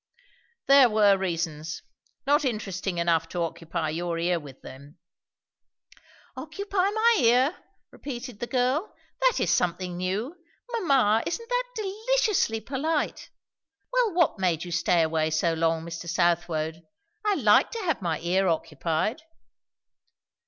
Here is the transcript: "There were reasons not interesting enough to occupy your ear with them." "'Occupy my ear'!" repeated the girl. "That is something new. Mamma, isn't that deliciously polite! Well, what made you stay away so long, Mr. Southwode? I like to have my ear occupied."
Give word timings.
"There 0.65 0.89
were 0.89 1.15
reasons 1.15 1.83
not 2.25 2.43
interesting 2.43 2.97
enough 2.97 3.29
to 3.29 3.43
occupy 3.43 3.89
your 3.91 4.17
ear 4.17 4.39
with 4.39 4.63
them." 4.63 4.97
"'Occupy 6.35 6.89
my 6.89 7.17
ear'!" 7.19 7.55
repeated 7.91 8.39
the 8.39 8.47
girl. 8.47 8.95
"That 9.21 9.39
is 9.39 9.51
something 9.51 9.97
new. 9.97 10.37
Mamma, 10.71 11.21
isn't 11.27 11.47
that 11.47 11.63
deliciously 11.75 12.61
polite! 12.61 13.29
Well, 13.93 14.15
what 14.15 14.39
made 14.39 14.63
you 14.65 14.71
stay 14.71 15.03
away 15.03 15.29
so 15.29 15.53
long, 15.53 15.85
Mr. 15.85 16.09
Southwode? 16.09 16.81
I 17.23 17.35
like 17.35 17.69
to 17.69 17.79
have 17.83 18.01
my 18.01 18.19
ear 18.21 18.47
occupied." 18.47 19.21